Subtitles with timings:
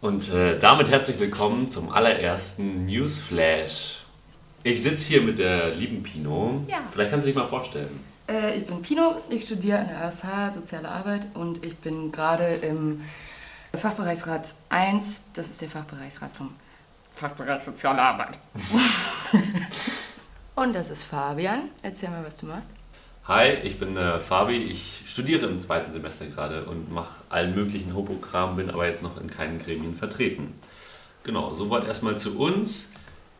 [0.00, 4.04] Und äh, damit herzlich willkommen zum allerersten Newsflash.
[4.62, 6.64] Ich sitze hier mit der lieben Pino.
[6.66, 6.78] Ja.
[6.90, 8.00] Vielleicht kannst du dich mal vorstellen.
[8.26, 12.54] Äh, ich bin Pino, ich studiere an der ASH Soziale Arbeit und ich bin gerade
[12.54, 13.02] im
[13.74, 16.54] Fachbereichsrat 1, das ist der Fachbereichsrat vom
[17.12, 18.38] Fachbereich Soziale Arbeit.
[20.54, 21.68] und das ist Fabian.
[21.82, 22.70] Erzähl mal, was du machst.
[23.28, 24.56] Hi, ich bin äh, Fabi.
[24.56, 29.20] Ich studiere im zweiten Semester gerade und mache allen möglichen Hobo-Kram, bin aber jetzt noch
[29.20, 30.54] in keinen Gremien vertreten.
[31.22, 32.90] Genau, soweit erstmal zu uns.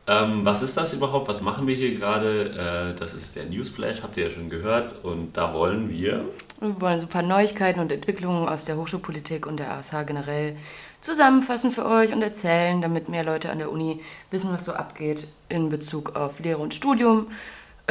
[0.07, 1.27] Ähm, was ist das überhaupt?
[1.27, 2.93] Was machen wir hier gerade?
[2.95, 4.95] Äh, das ist der Newsflash, habt ihr ja schon gehört.
[5.03, 6.27] Und da wollen wir.
[6.61, 10.55] Wir wollen so ein paar Neuigkeiten und Entwicklungen aus der Hochschulpolitik und der ASH generell
[11.01, 15.27] zusammenfassen für euch und erzählen, damit mehr Leute an der Uni wissen, was so abgeht
[15.49, 17.27] in Bezug auf Lehre und Studium,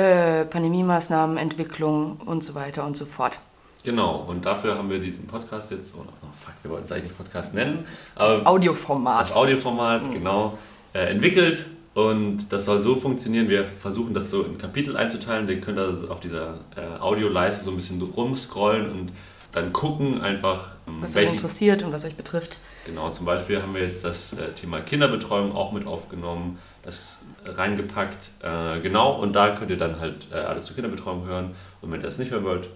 [0.01, 3.39] äh, Pandemie-Maßnahmen, Entwicklung und so weiter und so fort.
[3.83, 5.95] Genau, und dafür haben wir diesen Podcast jetzt.
[5.95, 7.85] Oh, oh fuck, wir wollten es eigentlich Podcast nennen.
[8.15, 9.21] Das Audioformat.
[9.21, 10.57] das Audioformat, genau,
[10.93, 11.65] äh, entwickelt.
[11.93, 15.47] Und das soll so funktionieren, wir versuchen das so in Kapitel einzuteilen.
[15.49, 19.11] Ihr könnt also auf dieser äh, Audioleiste so ein bisschen rumscrollen und
[19.51, 22.59] dann gucken einfach, ähm, was euch interessiert und was euch betrifft.
[22.85, 28.31] Genau, zum Beispiel haben wir jetzt das äh, Thema Kinderbetreuung auch mit aufgenommen, das reingepackt.
[28.41, 31.55] Äh, genau, und da könnt ihr dann halt äh, alles zur Kinderbetreuung hören.
[31.81, 32.69] Und wenn ihr das nicht hören wollt,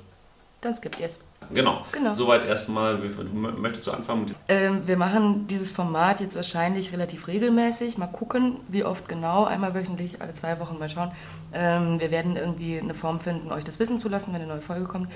[0.62, 1.20] Dann skippt ihr es.
[1.53, 1.86] genau.
[1.92, 2.14] Genau.
[2.14, 2.98] Soweit erstmal.
[2.98, 4.34] Möchtest du anfangen?
[4.48, 7.98] Ähm, wir machen dieses Format jetzt wahrscheinlich relativ regelmäßig.
[7.98, 9.46] Mal gucken, wie oft genau.
[9.46, 11.12] Einmal wöchentlich, alle zwei Wochen mal schauen.
[11.53, 14.62] Ähm, wir werden irgendwie eine Form finden, euch das wissen zu lassen, wenn eine neue
[14.62, 15.12] Folge kommt.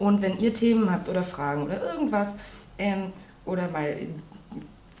[0.00, 2.34] Und wenn ihr Themen habt oder Fragen oder irgendwas
[2.78, 3.12] ähm,
[3.44, 3.94] oder mal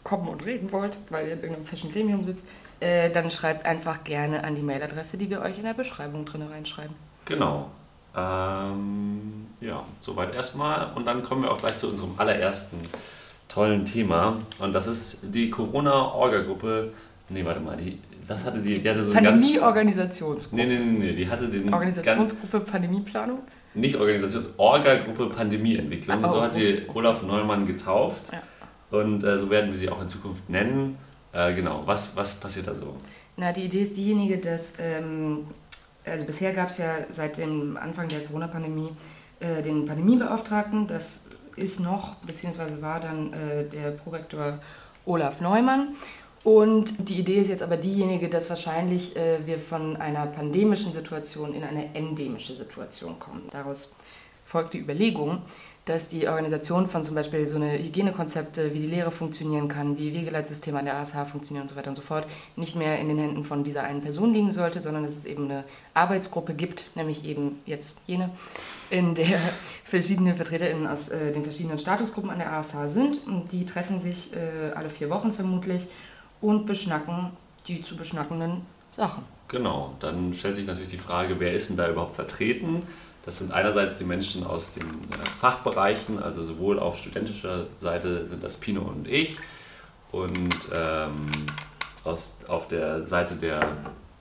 [0.04, 2.44] kommen und reden wollt, weil ihr in irgendeinem fischen Gremium sitzt,
[2.80, 6.42] äh, dann schreibt einfach gerne an die Mailadresse, die wir euch in der Beschreibung drin
[6.42, 6.94] reinschreiben.
[7.24, 7.70] Genau.
[8.14, 10.92] Ähm, ja, soweit erstmal.
[10.94, 12.76] Und dann kommen wir auch gleich zu unserem allerersten
[13.48, 14.36] tollen Thema.
[14.58, 16.92] Und das ist die Corona-Orga-Gruppe.
[17.30, 17.98] Nee, warte mal, die,
[18.28, 18.80] was hatte die?
[18.80, 19.40] Die hatte so ein ganz.
[19.40, 20.56] Pandemie-Organisationsgruppe.
[20.56, 21.72] Nee, nee, nee, die hatte den.
[21.72, 23.38] Organisationsgruppe Pandemieplanung.
[23.74, 26.24] Nicht Organisation, Orga-Gruppe Pandemieentwicklung.
[26.24, 28.32] Oh, so hat sie oh, Olaf Neumann getauft.
[28.32, 28.42] Ja.
[28.98, 30.98] Und äh, so werden wir sie auch in Zukunft nennen.
[31.32, 32.96] Äh, genau, was, was passiert da so?
[33.36, 35.46] Na, die Idee ist diejenige, dass, ähm,
[36.04, 38.90] also bisher gab es ja seit dem Anfang der Corona-Pandemie
[39.38, 40.88] äh, den Pandemiebeauftragten.
[40.88, 44.58] Das ist noch, beziehungsweise war dann äh, der Prorektor
[45.04, 45.94] Olaf Neumann.
[46.42, 51.52] Und die Idee ist jetzt aber diejenige, dass wahrscheinlich äh, wir von einer pandemischen Situation
[51.52, 53.42] in eine endemische Situation kommen.
[53.50, 53.94] Daraus
[54.46, 55.42] folgt die Überlegung,
[55.84, 60.14] dass die Organisation von zum Beispiel so eine Hygienekonzepte, wie die Lehre funktionieren kann, wie
[60.14, 62.26] Wegeleitsysteme an der ASH funktionieren und so weiter und so fort,
[62.56, 65.44] nicht mehr in den Händen von dieser einen Person liegen sollte, sondern dass es eben
[65.44, 65.64] eine
[65.94, 68.30] Arbeitsgruppe gibt, nämlich eben jetzt jene,
[68.90, 69.38] in der
[69.84, 73.26] verschiedene VertreterInnen aus äh, den verschiedenen Statusgruppen an der ASH sind.
[73.26, 75.86] Und die treffen sich äh, alle vier Wochen vermutlich
[76.40, 77.30] und beschnacken
[77.66, 79.24] die zu beschnackenden Sachen.
[79.48, 82.82] Genau, dann stellt sich natürlich die Frage, wer ist denn da überhaupt vertreten?
[83.24, 88.42] Das sind einerseits die Menschen aus den äh, Fachbereichen, also sowohl auf studentischer Seite sind
[88.42, 89.36] das Pino und ich
[90.12, 91.26] und ähm,
[92.04, 93.60] aus, auf der Seite der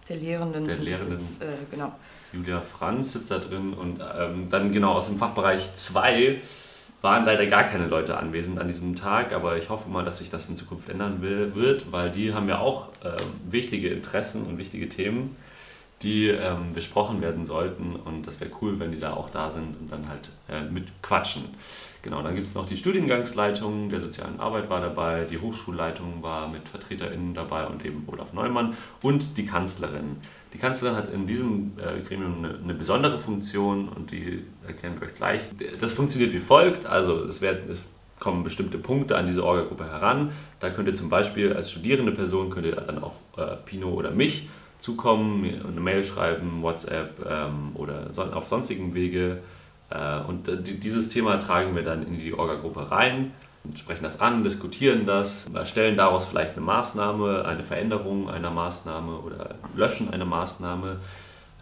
[0.07, 1.11] Der Lehrenden Der Lehrenden.
[1.13, 1.93] jetzt, äh, genau.
[2.33, 6.41] Julia Franz sitzt da drin und ähm, dann genau aus dem Fachbereich 2
[7.01, 10.29] waren leider gar keine Leute anwesend an diesem Tag, aber ich hoffe mal, dass sich
[10.29, 13.15] das in Zukunft ändern will, wird, weil die haben ja auch ähm,
[13.49, 15.35] wichtige Interessen und wichtige Themen,
[16.01, 19.75] die ähm, besprochen werden sollten und das wäre cool, wenn die da auch da sind
[19.79, 21.43] und dann halt äh, mit quatschen.
[22.01, 26.47] Genau, dann gibt es noch die Studiengangsleitung der sozialen Arbeit war dabei, die Hochschulleitung war
[26.47, 30.17] mit VertreterInnen dabei und eben Olaf Neumann und die Kanzlerin.
[30.53, 35.15] Die Kanzlerin hat in diesem äh, Gremium eine, besondere Funktion und die erklären wir euch
[35.15, 35.41] gleich.
[35.79, 37.83] Das funktioniert wie folgt, also es, werden, es
[38.19, 40.31] kommen bestimmte Punkte an diese Orga-Gruppe heran.
[40.59, 44.11] Da könnt ihr zum Beispiel als studierende Person könnt ihr dann auf äh, Pino oder
[44.11, 44.49] mich
[44.79, 49.39] zukommen, eine Mail schreiben, WhatsApp ähm, oder auf sonstigen Wege.
[49.89, 53.33] Äh, und die, dieses Thema tragen wir dann in die Orga-Gruppe rein,
[53.75, 59.55] sprechen das an, diskutieren das, erstellen daraus vielleicht eine Maßnahme, eine Veränderung einer Maßnahme oder
[59.75, 60.97] löschen eine Maßnahme.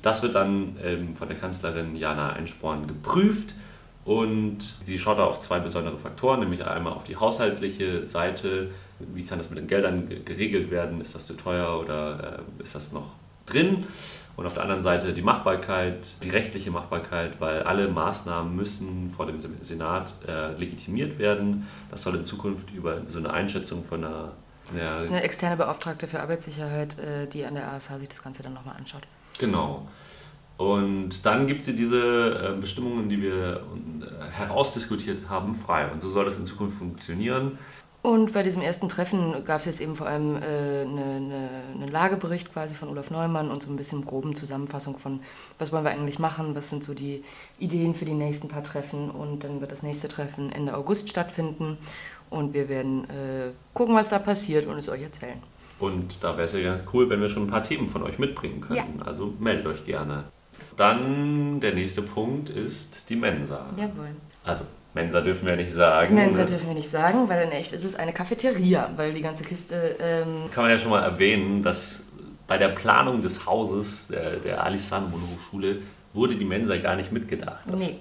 [0.01, 3.55] Das wird dann ähm, von der Kanzlerin Jana Einsporn geprüft
[4.05, 9.25] und sie schaut da auf zwei besondere Faktoren, nämlich einmal auf die haushaltliche Seite, wie
[9.25, 12.75] kann das mit den Geldern ge- geregelt werden, ist das zu teuer oder äh, ist
[12.75, 13.11] das noch
[13.45, 13.85] drin?
[14.37, 19.25] Und auf der anderen Seite die Machbarkeit, die rechtliche Machbarkeit, weil alle Maßnahmen müssen vor
[19.25, 21.67] dem Senat äh, legitimiert werden.
[21.89, 24.31] Das soll in Zukunft über so eine Einschätzung von einer
[24.75, 28.23] ja, Das ist eine externe Beauftragte für Arbeitssicherheit, äh, die an der ASH sich das
[28.23, 29.03] Ganze dann nochmal anschaut.
[29.39, 29.87] Genau.
[30.57, 33.61] Und dann gibt sie diese äh, Bestimmungen, die wir
[34.01, 35.89] äh, herausdiskutiert haben, frei.
[35.91, 37.57] Und so soll das in Zukunft funktionieren.
[38.07, 41.87] Und bei diesem ersten Treffen gab es jetzt eben vor allem äh, eine, eine, eine,
[41.87, 45.19] Lagebericht quasi von Olaf Neumann und so ein bisschen groben Zusammenfassung von,
[45.59, 47.21] was wollen wir eigentlich machen, was sind so die
[47.59, 49.11] Ideen für die nächsten paar Treffen.
[49.11, 51.77] Und dann wird das nächste Treffen Ende August stattfinden
[52.29, 55.43] und wir werden äh, gucken, was da passiert und es euch erzählen.
[55.77, 58.19] Und da wäre es ja ganz cool, wenn wir schon ein paar Themen von euch
[58.19, 58.99] mitbringen könnten.
[58.99, 59.05] Ja.
[59.05, 60.23] Also meldet euch gerne.
[60.77, 63.65] Dann der nächste Punkt ist die Mensa.
[63.75, 64.15] Jawohl.
[64.45, 64.63] Also
[64.97, 66.15] Mensa dürfen wir nicht sagen.
[66.15, 69.43] Mensa dürfen wir nicht sagen, weil in echt ist es eine Cafeteria, weil die ganze
[69.43, 69.95] Kiste.
[69.99, 72.01] Ähm Kann man ja schon mal erwähnen, dass
[72.47, 75.81] bei der Planung des Hauses der, der Alisano Hochschule
[76.13, 77.63] wurde die Mensa gar nicht mitgedacht.
[77.71, 77.97] Nee.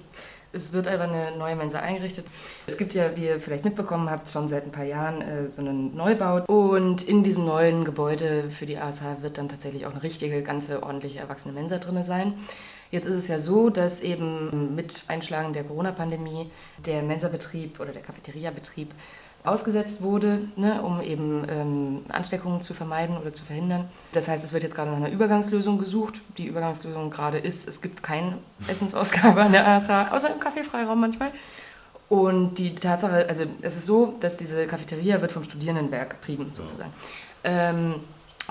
[0.53, 2.25] Es wird aber eine neue Mensa eingerichtet.
[2.65, 5.61] Es gibt ja, wie ihr vielleicht mitbekommen habt, schon seit ein paar Jahren äh, so
[5.61, 6.45] einen Neubau.
[6.47, 10.81] Und in diesem neuen Gebäude für die ASH wird dann tatsächlich auch eine richtige, ganze,
[10.81, 12.33] ordentliche, erwachsene Mensa drin sein.
[12.91, 16.49] Jetzt ist es ja so, dass eben mit Einschlagen der Corona-Pandemie
[16.85, 18.93] der Mensa-Betrieb oder der Cafeteria-Betrieb
[19.43, 23.89] ausgesetzt wurde, ne, um eben ähm, Ansteckungen zu vermeiden oder zu verhindern.
[24.11, 26.15] Das heißt, es wird jetzt gerade nach einer Übergangslösung gesucht.
[26.37, 31.31] Die Übergangslösung gerade ist, es gibt keine Essensausgabe an der ASH, außer im Kaffeefreiraum manchmal.
[32.09, 36.91] Und die Tatsache, also es ist so, dass diese Cafeteria wird vom Studierendenwerk betrieben sozusagen.
[37.43, 37.69] Ja.
[37.69, 37.95] Ähm,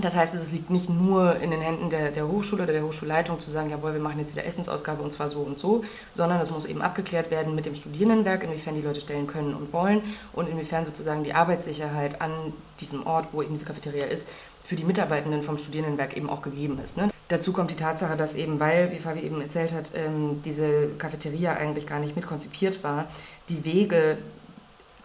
[0.02, 3.38] das heißt, es liegt nicht nur in den Händen der, der Hochschule oder der Hochschulleitung
[3.38, 6.50] zu sagen, jawohl, wir machen jetzt wieder Essensausgabe und zwar so und so, sondern es
[6.50, 10.02] muss eben abgeklärt werden mit dem Studierendenwerk, inwiefern die Leute stellen können und wollen
[10.34, 14.28] und inwiefern sozusagen die Arbeitssicherheit an diesem Ort, wo eben diese Cafeteria ist,
[14.62, 16.98] für die Mitarbeitenden vom Studierendenwerk eben auch gegeben ist.
[16.98, 17.08] Ne?
[17.28, 21.54] Dazu kommt die Tatsache, dass eben, weil, wie Fabi eben erzählt hat, ähm, diese Cafeteria
[21.54, 23.06] eigentlich gar nicht mitkonzipiert war,
[23.48, 24.18] die Wege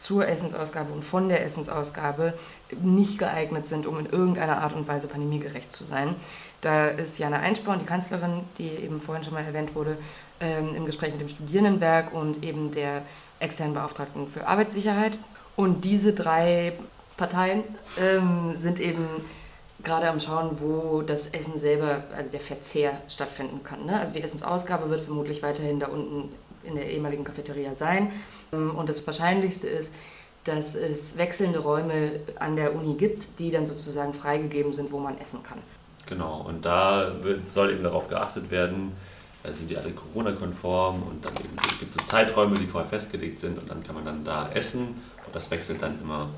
[0.01, 2.33] zur Essensausgabe und von der Essensausgabe
[2.81, 6.15] nicht geeignet sind, um in irgendeiner Art und Weise pandemiegerecht zu sein.
[6.61, 9.97] Da ist Jana Einsporn, die Kanzlerin, die eben vorhin schon mal erwähnt wurde,
[10.39, 13.01] ähm, im Gespräch mit dem Studierendenwerk und eben der
[13.39, 15.17] externen Beauftragten für Arbeitssicherheit.
[15.55, 16.73] Und diese drei
[17.17, 17.63] Parteien
[17.99, 19.05] ähm, sind eben
[19.83, 23.85] gerade am Schauen, wo das Essen selber, also der Verzehr stattfinden kann.
[23.85, 23.99] Ne?
[23.99, 26.29] Also die Essensausgabe wird vermutlich weiterhin da unten
[26.63, 28.11] in der ehemaligen Cafeteria sein.
[28.51, 29.91] Und das Wahrscheinlichste ist,
[30.43, 35.17] dass es wechselnde Räume an der Uni gibt, die dann sozusagen freigegeben sind, wo man
[35.17, 35.59] essen kann.
[36.07, 38.91] Genau, und da wird, soll eben darauf geachtet werden,
[39.43, 41.33] äh, sind die alle Corona-konform und dann
[41.79, 45.01] gibt es so Zeiträume, die vorher festgelegt sind und dann kann man dann da essen
[45.25, 46.29] und das wechselt dann immer.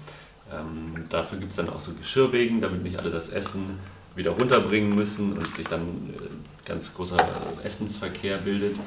[0.52, 3.80] Ähm, dafür gibt es dann auch so Geschirrwegen, damit nicht alle das Essen
[4.16, 7.18] wieder runterbringen müssen und sich dann äh, ganz großer
[7.64, 8.78] Essensverkehr bildet.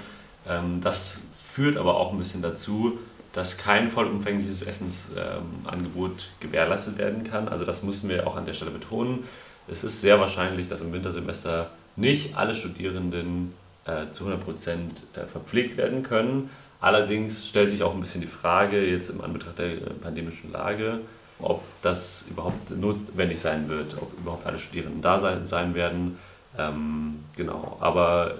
[0.47, 1.21] Ähm, das
[1.53, 2.99] führt aber auch ein bisschen dazu,
[3.37, 7.49] dass kein vollumfängliches Essensangebot gewährleistet werden kann.
[7.49, 9.25] Also das müssen wir auch an der Stelle betonen.
[9.69, 13.53] Es ist sehr wahrscheinlich, dass im Wintersemester nicht alle Studierenden
[13.85, 16.49] äh, zu 100 Prozent äh, verpflegt werden können.
[16.81, 21.00] Allerdings stellt sich auch ein bisschen die Frage, jetzt im Anbetracht der äh, pandemischen Lage,
[21.39, 26.17] ob das überhaupt notwendig sein wird, ob überhaupt alle Studierenden da sein, sein werden.
[26.56, 28.37] Ähm, genau, aber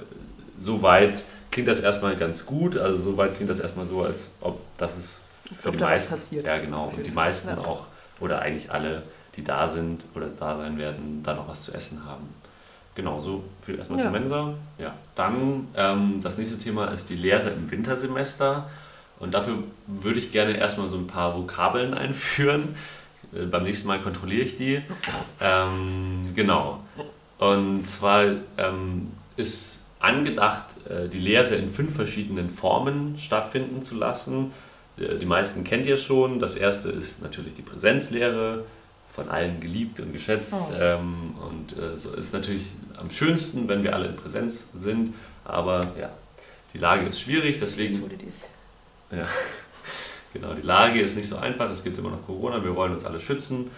[0.59, 1.23] soweit
[1.57, 2.77] klingt das erstmal ganz gut.
[2.77, 5.21] Also soweit klingt das erstmal so, als ob das ist
[5.59, 6.47] für die meisten passiert.
[6.47, 6.93] Ja, genau.
[6.95, 7.57] Und die meisten ja.
[7.57, 7.87] auch,
[8.21, 9.05] oder eigentlich alle,
[9.37, 12.29] die da sind oder da sein werden, da noch was zu essen haben.
[12.95, 14.05] Genau, so viel erstmal ja.
[14.05, 14.55] zur Mensa.
[14.77, 14.95] Ja.
[15.15, 18.69] Dann ähm, das nächste Thema ist die Lehre im Wintersemester.
[19.19, 22.77] Und dafür würde ich gerne erstmal so ein paar Vokabeln einführen.
[23.35, 24.83] Äh, beim nächsten Mal kontrolliere ich die.
[25.41, 26.81] Ähm, genau.
[27.39, 28.25] Und zwar
[28.59, 34.53] ähm, ist angedacht, äh, die Lehre in fünf verschiedenen Formen stattfinden zu lassen.
[34.99, 36.39] Äh, die meisten kennt ihr schon.
[36.39, 38.65] Das erste ist natürlich die Präsenzlehre,
[39.13, 40.55] von allen geliebt und geschätzt.
[40.55, 40.73] Oh.
[40.79, 42.67] Ähm, und äh, so ist natürlich
[42.99, 45.15] am schönsten, wenn wir alle in Präsenz sind.
[45.45, 46.11] Aber ja,
[46.75, 47.95] die Lage ist schwierig, deswegen.
[49.11, 49.27] Ja,
[50.35, 51.71] genau, die Lage ist nicht so einfach.
[51.71, 53.71] Es gibt immer noch Corona, wir wollen uns alle schützen.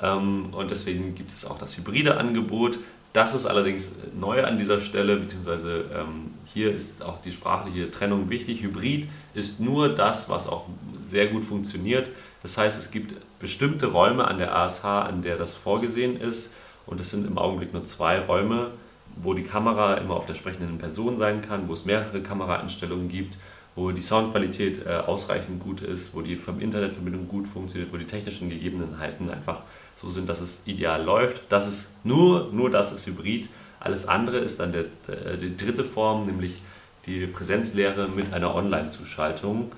[0.00, 2.78] Ähm, und deswegen gibt es auch das hybride Angebot.
[3.12, 8.28] Das ist allerdings neu an dieser Stelle, beziehungsweise ähm, hier ist auch die sprachliche Trennung
[8.28, 8.62] wichtig.
[8.62, 10.66] Hybrid ist nur das, was auch
[11.00, 12.10] sehr gut funktioniert.
[12.42, 16.54] Das heißt, es gibt bestimmte Räume an der ASH, an der das vorgesehen ist.
[16.86, 18.72] Und es sind im Augenblick nur zwei Räume,
[19.16, 23.36] wo die Kamera immer auf der sprechenden Person sein kann, wo es mehrere Kameraeinstellungen gibt,
[23.78, 28.50] wo die Soundqualität äh, ausreichend gut ist, wo die Internetverbindung gut funktioniert, wo die technischen
[28.50, 29.62] Gegebenheiten einfach
[29.94, 31.42] so sind, dass es ideal läuft.
[31.48, 33.48] Das ist nur, nur das ist Hybrid.
[33.78, 36.60] Alles andere ist dann der, der, die dritte Form, nämlich
[37.06, 39.70] die Präsenzlehre mit einer Online-Zuschaltung.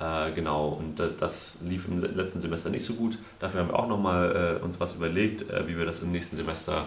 [0.00, 3.18] Äh, genau, und äh, das lief im letzten Semester nicht so gut.
[3.40, 6.36] Dafür haben wir auch nochmal äh, uns was überlegt, äh, wie wir das im nächsten
[6.36, 6.86] Semester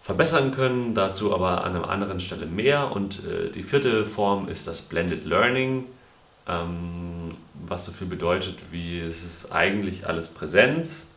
[0.00, 0.94] verbessern können.
[0.94, 2.92] Dazu aber an einer anderen Stelle mehr.
[2.92, 5.84] Und äh, die vierte Form ist das Blended Learning,
[6.48, 7.34] ähm,
[7.66, 11.12] was so viel bedeutet, wie es ist eigentlich alles Präsenz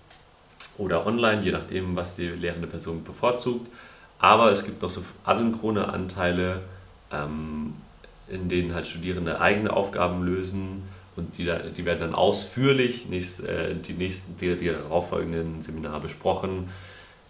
[0.78, 3.68] oder online, je nachdem, was die lehrende Person bevorzugt.
[4.20, 6.62] Aber es gibt noch so asynchrone Anteile,
[7.12, 7.74] ähm,
[8.28, 10.84] in denen halt Studierende eigene Aufgaben lösen
[11.16, 16.70] und die, die werden dann ausführlich nächst, äh, die nächsten, die, die darauffolgenden Seminare besprochen.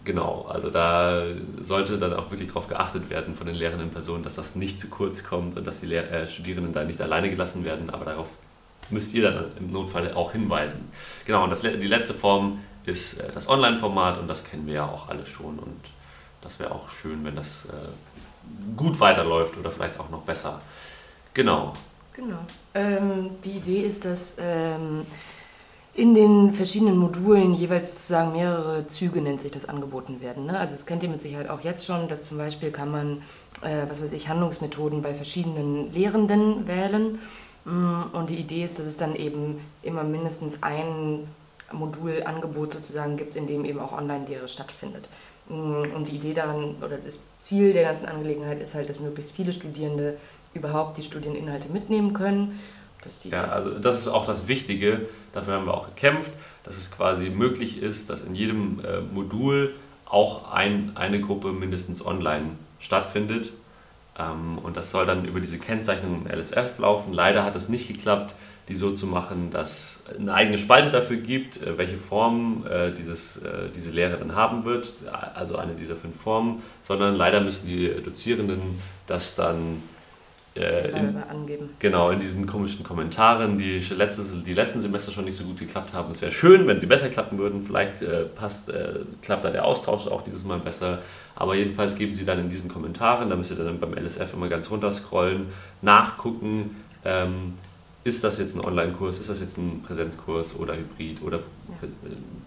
[0.05, 1.23] Genau, also da
[1.61, 4.89] sollte dann auch wirklich darauf geachtet werden von den lehrenden Personen, dass das nicht zu
[4.89, 8.29] kurz kommt und dass die Lehr äh, Studierenden da nicht alleine gelassen werden, aber darauf
[8.89, 10.91] müsst ihr dann im Notfall auch hinweisen.
[11.25, 14.85] Genau, und das, die letzte Form ist äh, das Online-Format und das kennen wir ja
[14.85, 15.79] auch alle schon und
[16.41, 20.61] das wäre auch schön, wenn das äh, gut weiterläuft oder vielleicht auch noch besser.
[21.33, 21.73] Genau.
[22.11, 22.45] Genau.
[22.73, 25.05] Ähm, die Idee ist, dass ähm,
[25.95, 30.47] in den verschiedenen Modulen jeweils sozusagen mehrere Züge, nennt sich das, angeboten werden.
[30.47, 30.57] Ne?
[30.57, 33.21] Also das kennt ihr mit Sicherheit auch jetzt schon, dass zum Beispiel kann man,
[33.61, 37.19] äh, was weiß ich, Handlungsmethoden bei verschiedenen Lehrenden wählen.
[37.65, 41.27] Mm, und die Idee ist, dass es dann eben immer mindestens ein
[41.71, 45.09] Modulangebot sozusagen gibt, in dem eben auch Online-Lehre stattfindet.
[45.47, 49.31] Mm, und die Idee daran oder das Ziel der ganzen Angelegenheit ist halt, dass möglichst
[49.31, 50.17] viele Studierende
[50.55, 52.59] überhaupt die Studieninhalte mitnehmen können
[53.29, 56.31] ja, also das ist auch das Wichtige, dafür haben wir auch gekämpft,
[56.63, 59.73] dass es quasi möglich ist, dass in jedem äh, Modul
[60.05, 63.53] auch ein, eine Gruppe mindestens online stattfindet.
[64.17, 67.13] Ähm, und das soll dann über diese Kennzeichnung im LSF laufen.
[67.13, 68.35] Leider hat es nicht geklappt,
[68.69, 72.91] die so zu machen, dass es eine eigene Spalte dafür gibt, äh, welche Form äh,
[72.91, 74.93] dieses, äh, diese Lehre dann haben wird,
[75.33, 78.61] also eine dieser fünf Formen, sondern leider müssen die Dozierenden
[79.07, 79.81] das dann
[80.55, 81.15] äh, in,
[81.79, 85.93] genau, in diesen komischen Kommentaren, die, letztes, die letzten Semester schon nicht so gut geklappt
[85.93, 86.11] haben.
[86.11, 87.63] Es wäre schön, wenn sie besser klappen würden.
[87.63, 90.99] Vielleicht äh, passt, äh, klappt da der Austausch auch dieses Mal besser.
[91.35, 94.49] Aber jedenfalls geben sie dann in diesen Kommentaren, da müsst ihr dann beim LSF immer
[94.49, 95.47] ganz runter scrollen,
[95.81, 97.53] nachgucken, ähm,
[98.03, 101.87] ist das jetzt ein Online-Kurs, ist das jetzt ein Präsenzkurs oder Hybrid oder ja.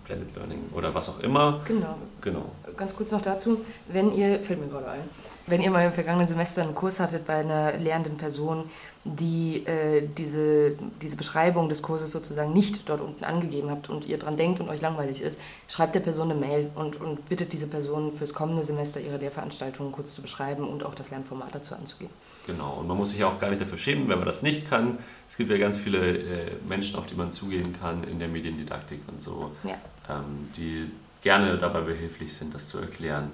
[0.04, 1.62] Blended Learning oder was auch immer.
[1.64, 1.98] Genau.
[2.20, 2.52] genau.
[2.76, 5.00] Ganz kurz noch dazu, wenn ihr, fällt mir gerade ein,
[5.46, 8.64] wenn ihr mal im vergangenen Semester einen Kurs hattet bei einer lehrenden Person,
[9.04, 14.18] die äh, diese, diese Beschreibung des Kurses sozusagen nicht dort unten angegeben habt und ihr
[14.18, 15.38] dran denkt und euch langweilig ist,
[15.68, 19.92] schreibt der Person eine Mail und, und bittet diese Person fürs kommende Semester ihre Lehrveranstaltungen
[19.92, 22.12] kurz zu beschreiben und auch das Lernformat dazu anzugeben.
[22.46, 24.98] Genau, und man muss sich auch gar nicht dafür schämen, wenn man das nicht kann.
[25.28, 29.00] Es gibt ja ganz viele äh, Menschen, auf die man zugehen kann in der Mediendidaktik
[29.12, 29.74] und so, ja.
[30.08, 30.90] ähm, die
[31.22, 33.30] gerne dabei behilflich sind, das zu erklären.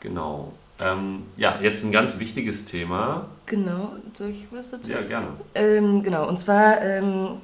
[0.00, 0.52] Genau.
[0.82, 3.28] Ähm, ja, jetzt ein ganz wichtiges Thema.
[3.46, 5.22] Genau, soll ich was dazu Ja, erzählen?
[5.54, 5.78] gerne.
[5.78, 7.38] Ähm, genau, und zwar, ähm,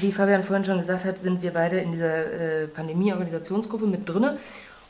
[0.00, 4.30] wie Fabian vorhin schon gesagt hat, sind wir beide in dieser äh, Pandemie-Organisationsgruppe mit drin.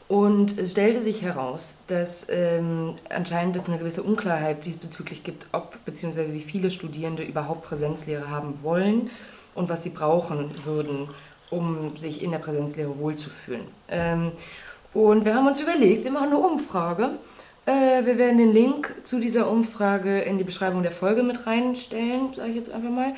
[0.08, 5.84] Und es stellte sich heraus, dass ähm, anscheinend es eine gewisse Unklarheit diesbezüglich gibt, ob
[5.84, 6.32] bzw.
[6.32, 9.10] wie viele Studierende überhaupt Präsenzlehre haben wollen
[9.56, 11.08] und was sie brauchen würden,
[11.50, 13.66] um sich in der Präsenzlehre wohlzufühlen.
[13.88, 14.30] Ähm,
[14.94, 17.10] und wir haben uns überlegt, wir machen eine Umfrage
[17.66, 22.32] äh, wir werden den Link zu dieser Umfrage in die Beschreibung der Folge mit reinstellen,
[22.32, 23.08] sage ich jetzt einfach mal.
[23.08, 23.16] Mhm.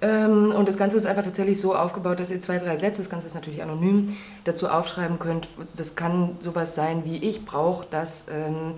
[0.00, 3.10] Ähm, und das Ganze ist einfach tatsächlich so aufgebaut, dass ihr zwei, drei Sätze, das
[3.10, 4.06] Ganze ist natürlich anonym,
[4.44, 5.48] dazu aufschreiben könnt.
[5.76, 8.26] Das kann sowas sein wie, ich brauche das.
[8.30, 8.74] Ähm,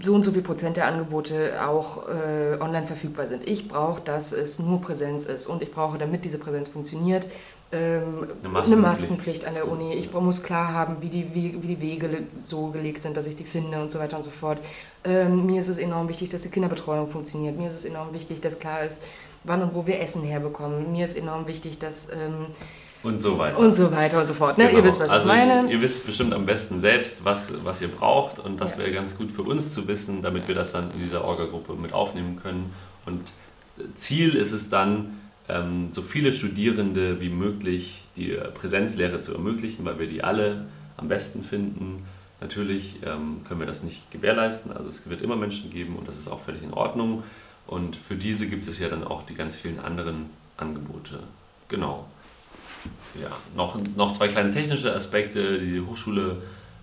[0.00, 3.48] so und so viel Prozent der Angebote auch äh, online verfügbar sind.
[3.48, 7.28] Ich brauche, dass es nur Präsenz ist und ich brauche, damit diese Präsenz funktioniert,
[7.72, 8.66] ähm, eine, Maskenpflicht.
[8.66, 9.44] eine, Maskenpflicht.
[9.46, 9.94] an der Uni.
[9.94, 13.36] Ich muss klar haben, wie die, wie, wie die Wege so gelegt sind, dass ich
[13.36, 14.58] die finde und so weiter und so fort.
[15.04, 17.56] Ähm, mir ist es enorm wichtig, dass die Kinderbetreuung funktioniert.
[17.56, 19.02] Mir ist es enorm wichtig, dass klar ist,
[19.44, 20.92] wann und wo wir Essen herbekommen.
[20.92, 22.10] Mir ist enorm wichtig, dass...
[22.12, 22.46] Ähm,
[23.02, 23.58] und so weiter.
[23.58, 24.56] Und so weiter und so fort.
[24.56, 24.66] Ne?
[24.66, 24.78] Genau.
[24.78, 25.70] Ihr wisst, was also ich meine.
[25.70, 28.38] Ihr wisst bestimmt am besten selbst, was, was ihr braucht.
[28.38, 28.78] Und das ja.
[28.78, 31.92] wäre ganz gut für uns zu wissen, damit wir das dann in dieser Orga-Gruppe mit
[31.92, 32.72] aufnehmen können.
[33.04, 33.20] Und
[33.94, 35.20] Ziel ist es dann,
[35.90, 41.08] so viele Studierende wie möglich die äh, Präsenzlehre zu ermöglichen, weil wir die alle am
[41.08, 42.04] besten finden.
[42.40, 46.18] Natürlich ähm, können wir das nicht gewährleisten, also es wird immer Menschen geben und das
[46.18, 47.22] ist auch völlig in Ordnung.
[47.66, 51.20] Und für diese gibt es ja dann auch die ganz vielen anderen Angebote.
[51.68, 52.06] Genau.
[53.20, 55.58] Ja, noch, noch zwei kleine technische Aspekte.
[55.58, 56.42] Die Hochschule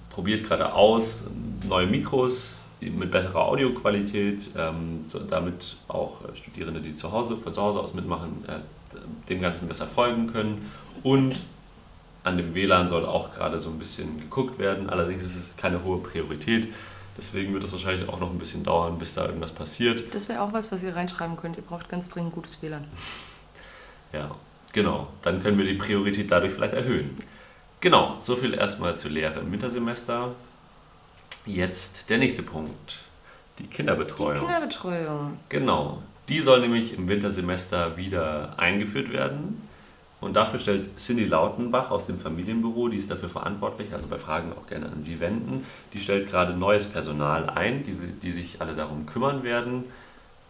[0.09, 1.25] probiert gerade aus
[1.67, 7.61] neue Mikros mit besserer Audioqualität, ähm, damit auch äh, Studierende, die zu Hause, von zu
[7.61, 8.59] Hause aus mitmachen, äh,
[9.29, 10.69] dem Ganzen besser folgen können.
[11.03, 11.35] Und
[12.23, 14.89] an dem WLAN soll auch gerade so ein bisschen geguckt werden.
[14.89, 16.67] Allerdings ist es keine hohe Priorität.
[17.17, 20.13] Deswegen wird es wahrscheinlich auch noch ein bisschen dauern, bis da irgendwas passiert.
[20.13, 21.57] Das wäre auch was, was ihr reinschreiben könnt.
[21.57, 22.85] Ihr braucht ganz dringend gutes WLAN.
[24.13, 24.29] Ja,
[24.73, 25.07] genau.
[25.21, 27.15] Dann können wir die Priorität dadurch vielleicht erhöhen.
[27.79, 30.33] Genau, so viel erstmal zur Lehre im Wintersemester.
[31.45, 32.99] Jetzt der nächste Punkt.
[33.59, 34.35] Die Kinderbetreuung.
[34.35, 35.37] Die Kinderbetreuung.
[35.49, 36.01] Genau.
[36.29, 39.67] Die soll nämlich im Wintersemester wieder eingeführt werden.
[40.21, 44.53] Und dafür stellt Cindy Lautenbach aus dem Familienbüro, die ist dafür verantwortlich, also bei Fragen
[44.53, 48.75] auch gerne an Sie wenden, die stellt gerade neues Personal ein, die, die sich alle
[48.75, 49.85] darum kümmern werden.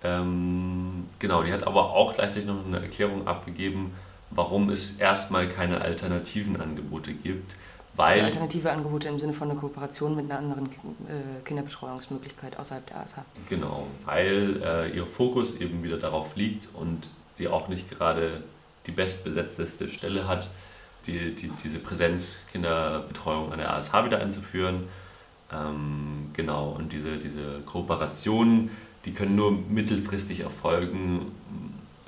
[0.03, 3.93] Ähm, genau, die hat aber auch gleichzeitig noch eine Erklärung abgegeben,
[4.29, 7.55] warum es erstmal keine alternativen Angebote gibt.
[7.95, 12.86] Weil, also alternative Angebote im Sinne von einer Kooperation mit einer anderen äh, Kinderbetreuungsmöglichkeit außerhalb
[12.88, 13.15] der ASH.
[13.50, 18.43] Genau, weil äh, ihr Fokus eben wieder darauf liegt und sie auch nicht gerade
[18.88, 20.48] die bestbesetzteste Stelle hat,
[21.05, 24.88] die, die, diese Präsenzkinderbetreuung an der ASH wieder einzuführen.
[25.51, 28.71] Ähm, genau, und diese, diese Kooperationen,
[29.05, 31.31] die können nur mittelfristig erfolgen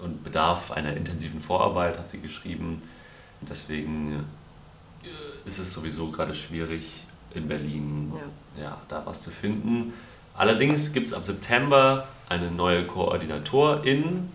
[0.02, 2.82] und bedarf einer intensiven Vorarbeit, hat sie geschrieben.
[3.42, 4.26] Deswegen
[5.46, 8.14] ist es sowieso gerade schwierig, in Berlin
[8.56, 8.64] ja.
[8.64, 9.94] ja da was zu finden.
[10.36, 14.30] Allerdings gibt es ab September eine neue Koordinatorin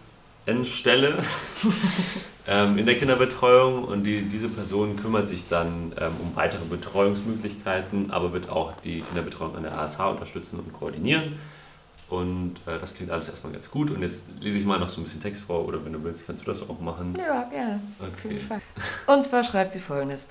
[0.65, 1.15] Stelle
[2.49, 8.11] ähm, in der Kinderbetreuung und die, diese Person kümmert sich dann ähm, um weitere Betreuungsmöglichkeiten,
[8.11, 11.39] aber wird auch die Kinderbetreuung an der ASH unterstützen und koordinieren.
[12.09, 13.91] Und äh, das klingt alles erstmal ganz gut.
[13.91, 16.27] Und jetzt lese ich mal noch so ein bisschen Text vor, oder wenn du willst,
[16.27, 17.13] kannst du das auch machen.
[17.19, 17.81] Ja, gerne.
[17.99, 18.11] Okay.
[18.15, 18.63] Auf jeden Fall.
[19.07, 20.29] Und zwar schreibt sie folgendes.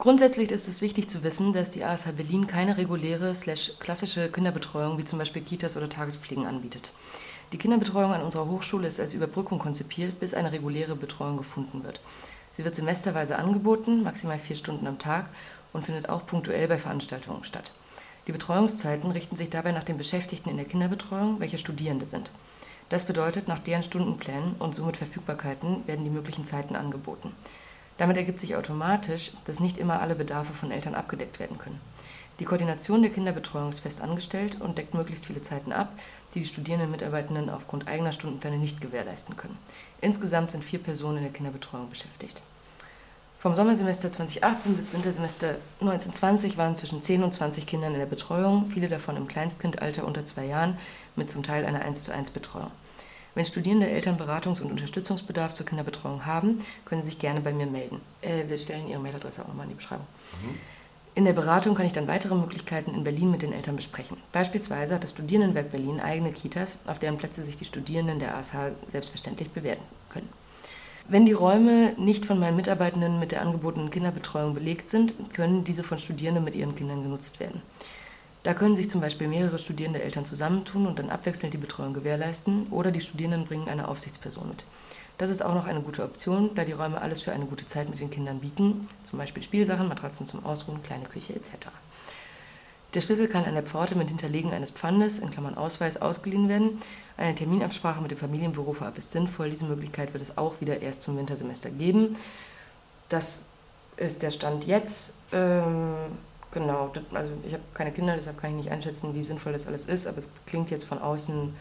[0.00, 3.34] Grundsätzlich ist es wichtig zu wissen, dass die ASH Berlin keine reguläre,
[3.80, 6.92] klassische Kinderbetreuung wie zum Beispiel Kitas oder Tagespflegen anbietet.
[7.52, 12.00] Die Kinderbetreuung an unserer Hochschule ist als Überbrückung konzipiert, bis eine reguläre Betreuung gefunden wird.
[12.50, 15.26] Sie wird semesterweise angeboten, maximal vier Stunden am Tag
[15.74, 17.72] und findet auch punktuell bei Veranstaltungen statt.
[18.26, 22.30] Die Betreuungszeiten richten sich dabei nach den Beschäftigten in der Kinderbetreuung, welche Studierende sind.
[22.88, 27.34] Das bedeutet, nach deren Stundenplänen und somit Verfügbarkeiten werden die möglichen Zeiten angeboten.
[28.00, 31.78] Damit ergibt sich automatisch, dass nicht immer alle Bedarfe von Eltern abgedeckt werden können.
[32.38, 35.92] Die Koordination der Kinderbetreuung ist fest angestellt und deckt möglichst viele Zeiten ab,
[36.34, 39.58] die die Studierenden Mitarbeitenden aufgrund eigener Stundenpläne nicht gewährleisten können.
[40.00, 42.40] Insgesamt sind vier Personen in der Kinderbetreuung beschäftigt.
[43.38, 48.70] Vom Sommersemester 2018 bis Wintersemester 1920 waren zwischen 10 und 20 Kindern in der Betreuung,
[48.70, 50.78] viele davon im Kleinstkindalter unter zwei Jahren,
[51.16, 52.70] mit zum Teil einer 1 zu 1 Betreuung.
[53.34, 57.66] Wenn Studierende Eltern Beratungs- und Unterstützungsbedarf zur Kinderbetreuung haben, können Sie sich gerne bei mir
[57.66, 58.00] melden.
[58.22, 60.06] Äh, wir stellen Ihre Mailadresse auch nochmal in die Beschreibung.
[60.42, 60.58] Mhm.
[61.16, 64.16] In der Beratung kann ich dann weitere Möglichkeiten in Berlin mit den Eltern besprechen.
[64.32, 68.52] Beispielsweise hat das Studierendenwerk Berlin eigene Kitas, auf deren Plätze sich die Studierenden der ASH
[68.86, 70.28] selbstverständlich bewerben können.
[71.08, 75.82] Wenn die Räume nicht von meinen Mitarbeitenden mit der angebotenen Kinderbetreuung belegt sind, können diese
[75.82, 77.60] von Studierenden mit ihren Kindern genutzt werden.
[78.42, 82.68] Da können sich zum Beispiel mehrere studierende Eltern zusammentun und dann abwechselnd die Betreuung gewährleisten
[82.70, 84.64] oder die Studierenden bringen eine Aufsichtsperson mit.
[85.18, 87.90] Das ist auch noch eine gute Option, da die Räume alles für eine gute Zeit
[87.90, 91.68] mit den Kindern bieten, zum Beispiel Spielsachen, Matratzen zum Ausruhen, kleine Küche etc.
[92.94, 96.80] Der Schlüssel kann an der Pforte mit Hinterlegen eines Pfandes, in Klammern Ausweis, ausgeliehen werden.
[97.18, 99.50] Eine Terminabsprache mit dem Familienbüro vorab ist sinnvoll.
[99.50, 102.16] Diese Möglichkeit wird es auch wieder erst zum Wintersemester geben.
[103.10, 103.46] Das
[103.96, 105.18] ist der Stand jetzt.
[105.32, 105.94] Ähm,
[106.50, 109.86] genau, also ich habe keine Kinder, deshalb kann ich nicht einschätzen, wie sinnvoll das alles
[109.86, 111.54] ist, aber es klingt jetzt von außen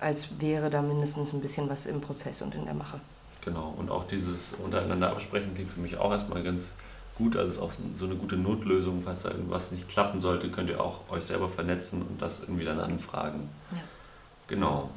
[0.00, 3.00] als wäre da mindestens ein bisschen was im Prozess und in der Mache.
[3.44, 6.74] Genau, und auch dieses untereinander absprechen klingt für mich auch erstmal ganz
[7.16, 7.36] gut.
[7.36, 10.70] Also es ist auch so eine gute Notlösung, falls da irgendwas nicht klappen sollte, könnt
[10.70, 13.48] ihr auch euch selber vernetzen und das irgendwie dann anfragen.
[13.70, 13.78] Ja.
[14.48, 14.90] Genau.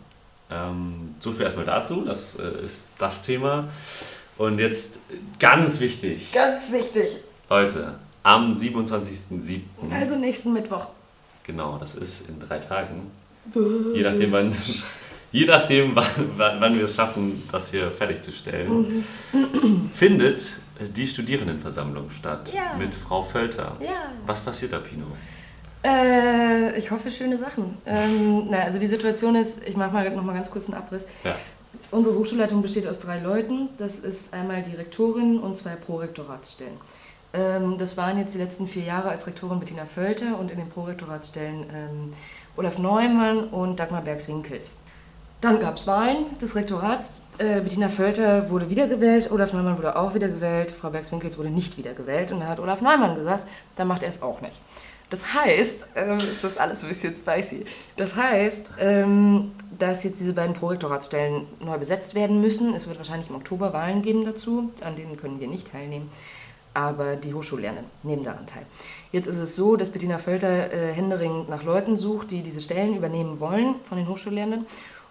[0.49, 3.69] Ähm, so viel erstmal dazu, das äh, ist das Thema.
[4.37, 4.99] Und jetzt
[5.39, 6.31] ganz wichtig.
[6.31, 7.17] Ganz wichtig.
[7.49, 9.61] Leute, am 27.07.
[9.91, 10.87] Also nächsten Mittwoch.
[11.43, 13.11] Genau, das ist in drei Tagen
[13.93, 14.55] Je nachdem, wann,
[15.31, 16.05] je nachdem wann,
[16.59, 19.03] wann wir es schaffen, das hier fertigzustellen,
[19.93, 20.43] findet
[20.95, 22.75] die Studierendenversammlung statt ja.
[22.77, 23.73] mit Frau Völter.
[23.79, 24.11] Ja.
[24.25, 25.05] Was passiert da, Pino?
[25.83, 27.77] Äh, ich hoffe, schöne Sachen.
[27.85, 31.07] Ähm, na, also die Situation ist, ich mache mal noch mal ganz kurz einen Abriss.
[31.23, 31.35] Ja.
[31.89, 33.69] Unsere Hochschulleitung besteht aus drei Leuten.
[33.77, 36.77] Das ist einmal die Rektorin und zwei Prorektoratsstellen.
[37.33, 40.69] Ähm, das waren jetzt die letzten vier Jahre als Rektorin Bettina Völter und in den
[40.69, 42.11] Prorektoratsstellen ähm,
[42.57, 44.77] Olaf Neumann und Dagmar Bergswinkels.
[45.39, 47.13] Dann gab es Wahlen des Rektorats.
[47.37, 52.31] Äh, Bettina Völter wurde wiedergewählt, Olaf Neumann wurde auch wiedergewählt, Frau Bergswinkels wurde nicht wiedergewählt.
[52.31, 54.59] Und dann hat Olaf Neumann gesagt, dann macht er es auch nicht.
[55.09, 57.65] Das heißt, äh, ist das alles ein bisschen spicy.
[57.95, 62.75] Das heißt, ähm, dass jetzt diese beiden Prorektoratsstellen neu besetzt werden müssen.
[62.75, 66.09] Es wird wahrscheinlich im Oktober Wahlen geben dazu, an denen können wir nicht teilnehmen
[66.73, 68.65] aber die Hochschullernenden nehmen daran teil.
[69.11, 72.95] Jetzt ist es so, dass Bettina Völter äh, händeringend nach Leuten sucht, die diese Stellen
[72.95, 74.65] übernehmen wollen von den Hochschullernenden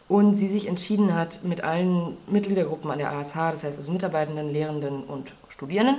[0.08, 4.48] und sie sich entschieden hat, mit allen Mitgliedergruppen an der ASH, das heißt also Mitarbeitenden,
[4.48, 5.96] Lehrenden und Studierenden,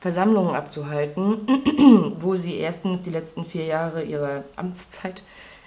[0.00, 1.46] Versammlungen abzuhalten,
[2.20, 5.22] wo sie erstens die letzten vier Jahre ihrer Amtszeit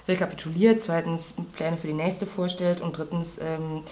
[0.07, 3.83] rekapituliert, zweitens Pläne für die nächste vorstellt und drittens ähm,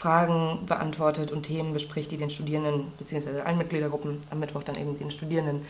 [0.00, 3.42] Fragen beantwortet und Themen bespricht, die den Studierenden bzw.
[3.42, 5.60] allen Mitgliedergruppen am Mittwoch dann eben den Studierenden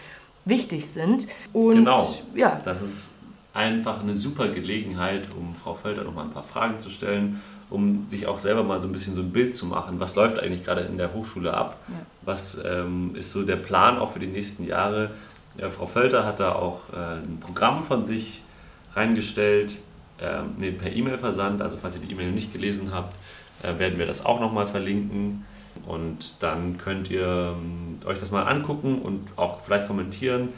[0.44, 1.26] wichtig sind.
[1.52, 2.00] Und genau.
[2.36, 2.60] ja.
[2.64, 3.10] Das ist
[3.52, 7.40] einfach eine super Gelegenheit, um Frau Völter noch mal ein paar Fragen zu stellen,
[7.70, 9.98] um sich auch selber mal so ein bisschen so ein Bild zu machen.
[9.98, 11.78] Was läuft eigentlich gerade in der Hochschule ab?
[11.88, 11.94] Ja.
[12.22, 15.10] Was ähm, ist so der Plan auch für die nächsten Jahre?
[15.58, 18.42] Ja, Frau Völter hat da auch äh, ein Programm von sich
[18.94, 19.80] reingestellt,
[20.20, 21.62] ähm, nee, per E-Mail versandt.
[21.62, 23.18] Also falls ihr die E-Mail nicht gelesen habt, äh,
[23.62, 25.44] werden wir das auch nochmal verlinken.
[25.86, 30.48] Und dann könnt ihr ähm, euch das mal angucken und auch vielleicht kommentieren.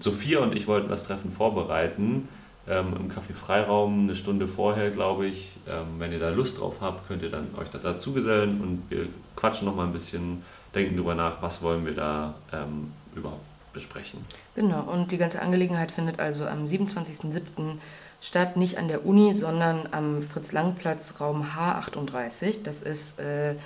[0.00, 2.28] Sophia und ich wollten das Treffen vorbereiten.
[2.66, 5.56] Ähm, im Café Freiraum eine Stunde vorher, glaube ich.
[5.68, 8.82] Ähm, wenn ihr da Lust drauf habt, könnt ihr dann euch da dazu gesellen und
[8.88, 10.42] wir quatschen noch mal ein bisschen,
[10.74, 14.24] denken darüber nach, was wollen wir da ähm, überhaupt besprechen.
[14.54, 17.78] Genau, und die ganze Angelegenheit findet also am 27.07.
[18.22, 22.62] statt, nicht an der Uni, sondern am Fritz-Lang-Platz, Raum H38.
[22.62, 23.56] Das ist äh,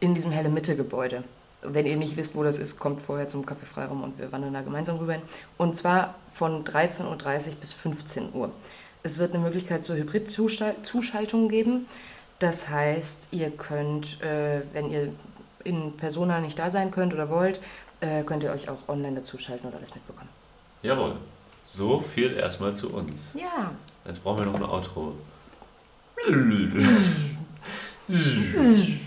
[0.00, 1.24] in diesem Helle-Mitte-Gebäude.
[1.62, 4.54] Wenn ihr nicht wisst, wo das ist, kommt vorher zum Café Freiraum und wir wandern
[4.54, 5.22] da gemeinsam rüber hin.
[5.58, 7.04] Und zwar von 13.30
[7.48, 8.50] Uhr bis 15 Uhr.
[9.02, 11.86] Es wird eine Möglichkeit zur Hybrid-Zuschaltung geben.
[12.38, 15.12] Das heißt, ihr könnt, äh, wenn ihr
[15.64, 17.60] in Persona nicht da sein könnt oder wollt,
[18.00, 20.28] äh, könnt ihr euch auch online dazuschalten und alles mitbekommen.
[20.82, 21.16] Jawohl.
[21.64, 23.30] So viel erstmal zu uns.
[23.34, 23.72] Ja.
[24.06, 25.14] Jetzt brauchen wir noch ein Outro.